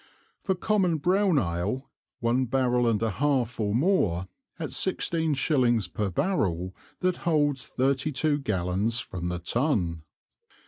[0.41, 1.87] For common brown Ale,
[2.21, 4.27] one Barrel and a half or more,
[4.57, 10.01] at sixteen Shillings per Barrel, that holds thirty two Gallons, from the Tun.